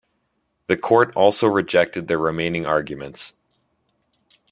The 0.65 0.77
court 0.77 1.15
also 1.15 1.47
rejected 1.47 2.07
their 2.07 2.17
remaining 2.17 2.65
arguments. 2.65 3.35